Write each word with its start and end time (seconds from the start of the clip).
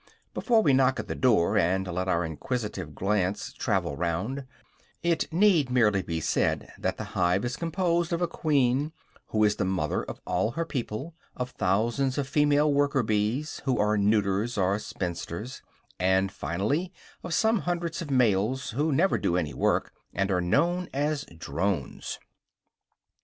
Before 0.33 0.63
we 0.63 0.73
knock 0.73 0.99
at 0.99 1.07
the 1.07 1.13
door, 1.13 1.59
and 1.59 1.85
let 1.85 2.07
our 2.07 2.25
inquisitive 2.25 2.95
glance 2.95 3.53
travel 3.53 3.95
round, 3.95 4.47
it 5.03 5.31
need 5.31 5.69
merely 5.69 6.01
be 6.01 6.19
said 6.19 6.73
that 6.79 6.97
the 6.97 7.03
hive 7.13 7.45
is 7.45 7.55
composed 7.55 8.11
of 8.11 8.19
a 8.19 8.27
queen, 8.27 8.93
who 9.27 9.43
is 9.43 9.57
the 9.57 9.63
mother 9.63 10.01
of 10.03 10.19
all 10.25 10.49
her 10.53 10.65
people; 10.65 11.13
of 11.35 11.51
thousands 11.51 12.17
of 12.17 12.27
female 12.27 12.73
worker 12.73 13.03
bees, 13.03 13.61
who 13.65 13.77
are 13.77 13.95
neuters 13.95 14.57
or 14.57 14.79
spinsters; 14.79 15.61
and, 15.99 16.31
finally, 16.31 16.91
of 17.21 17.31
some 17.31 17.59
hundreds 17.59 18.01
of 18.01 18.09
males, 18.09 18.71
who 18.71 18.91
never 18.91 19.19
do 19.19 19.37
any 19.37 19.53
work, 19.53 19.93
and 20.15 20.31
are 20.31 20.41
known 20.41 20.89
as 20.95 21.25
drones. 21.25 22.17